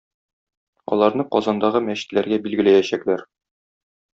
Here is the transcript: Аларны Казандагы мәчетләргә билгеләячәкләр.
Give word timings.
Аларны 0.95 1.25
Казандагы 1.35 1.81
мәчетләргә 1.91 2.41
билгеләячәкләр. 2.47 3.25